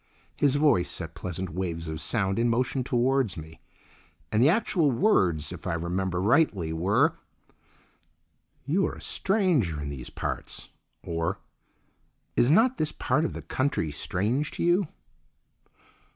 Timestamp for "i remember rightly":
5.67-6.73